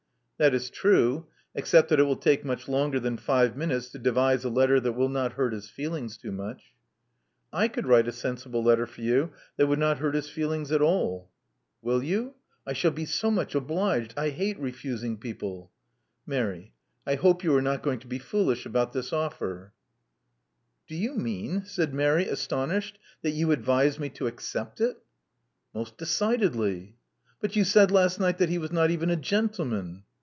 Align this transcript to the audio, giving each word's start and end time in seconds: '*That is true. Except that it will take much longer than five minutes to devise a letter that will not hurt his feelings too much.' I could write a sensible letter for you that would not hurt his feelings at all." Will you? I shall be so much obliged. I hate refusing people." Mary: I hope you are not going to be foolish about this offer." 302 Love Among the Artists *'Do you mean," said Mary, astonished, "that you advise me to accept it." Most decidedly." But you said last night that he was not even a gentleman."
'*That 0.43 0.55
is 0.55 0.71
true. 0.71 1.27
Except 1.53 1.89
that 1.89 1.99
it 1.99 2.03
will 2.03 2.15
take 2.15 2.43
much 2.43 2.67
longer 2.67 2.99
than 2.99 3.15
five 3.15 3.55
minutes 3.55 3.89
to 3.89 3.99
devise 3.99 4.43
a 4.43 4.49
letter 4.49 4.79
that 4.79 4.93
will 4.93 5.07
not 5.07 5.33
hurt 5.33 5.53
his 5.53 5.69
feelings 5.69 6.17
too 6.17 6.31
much.' 6.31 6.73
I 7.63 7.67
could 7.67 7.85
write 7.85 8.07
a 8.07 8.11
sensible 8.11 8.63
letter 8.63 8.87
for 8.87 9.01
you 9.01 9.33
that 9.57 9.67
would 9.67 9.77
not 9.77 9.99
hurt 9.99 10.15
his 10.15 10.29
feelings 10.31 10.71
at 10.71 10.81
all." 10.81 11.29
Will 11.83 12.01
you? 12.01 12.33
I 12.65 12.73
shall 12.73 12.89
be 12.89 13.05
so 13.05 13.29
much 13.29 13.53
obliged. 13.53 14.15
I 14.17 14.29
hate 14.29 14.57
refusing 14.57 15.15
people." 15.17 15.69
Mary: 16.25 16.73
I 17.05 17.13
hope 17.17 17.43
you 17.43 17.55
are 17.55 17.61
not 17.61 17.83
going 17.83 17.99
to 17.99 18.07
be 18.07 18.17
foolish 18.17 18.65
about 18.65 18.93
this 18.93 19.13
offer." 19.13 19.73
302 20.87 20.89
Love 20.89 20.89
Among 20.89 20.89
the 20.89 20.89
Artists 20.89 20.89
*'Do 20.89 20.95
you 20.95 21.15
mean," 21.17 21.65
said 21.65 21.93
Mary, 21.93 22.27
astonished, 22.27 22.99
"that 23.21 23.29
you 23.39 23.51
advise 23.51 23.99
me 23.99 24.09
to 24.09 24.25
accept 24.25 24.81
it." 24.81 24.97
Most 25.75 25.99
decidedly." 25.99 26.97
But 27.39 27.55
you 27.55 27.63
said 27.63 27.91
last 27.91 28.19
night 28.19 28.39
that 28.39 28.49
he 28.49 28.57
was 28.57 28.71
not 28.71 28.89
even 28.89 29.11
a 29.11 29.15
gentleman." 29.15 30.01